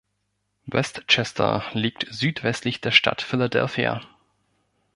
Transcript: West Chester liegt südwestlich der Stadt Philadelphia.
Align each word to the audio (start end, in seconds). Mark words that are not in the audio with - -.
West 0.65 1.03
Chester 1.07 1.63
liegt 1.73 2.07
südwestlich 2.09 2.81
der 2.81 2.89
Stadt 2.89 3.21
Philadelphia. 3.21 4.01